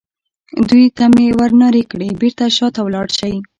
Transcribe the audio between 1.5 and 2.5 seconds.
نارې کړې: بېرته